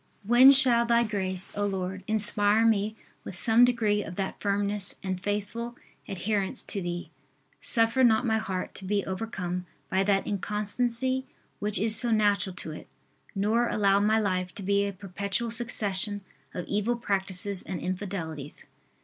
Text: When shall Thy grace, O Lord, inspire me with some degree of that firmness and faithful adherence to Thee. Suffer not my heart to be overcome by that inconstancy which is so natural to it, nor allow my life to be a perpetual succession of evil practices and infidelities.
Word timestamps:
When 0.23 0.51
shall 0.51 0.83
Thy 0.87 1.03
grace, 1.03 1.55
O 1.55 1.63
Lord, 1.63 2.03
inspire 2.07 2.65
me 2.65 2.95
with 3.23 3.35
some 3.35 3.63
degree 3.63 4.03
of 4.03 4.15
that 4.15 4.41
firmness 4.41 4.95
and 5.03 5.21
faithful 5.21 5.75
adherence 6.07 6.63
to 6.63 6.81
Thee. 6.81 7.11
Suffer 7.59 8.03
not 8.03 8.25
my 8.25 8.39
heart 8.39 8.73
to 8.73 8.85
be 8.85 9.05
overcome 9.05 9.67
by 9.91 10.03
that 10.03 10.25
inconstancy 10.25 11.27
which 11.59 11.77
is 11.77 11.95
so 11.95 12.09
natural 12.09 12.55
to 12.55 12.71
it, 12.71 12.87
nor 13.35 13.67
allow 13.69 13.99
my 13.99 14.17
life 14.19 14.55
to 14.55 14.63
be 14.63 14.87
a 14.87 14.91
perpetual 14.91 15.51
succession 15.51 16.21
of 16.51 16.65
evil 16.65 16.95
practices 16.95 17.61
and 17.61 17.79
infidelities. 17.79 18.65